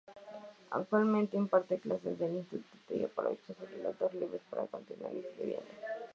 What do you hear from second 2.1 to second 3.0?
en un instituto